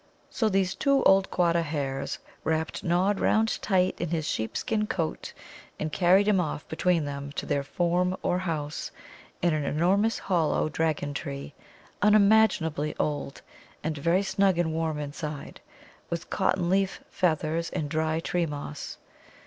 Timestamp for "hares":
1.61-2.17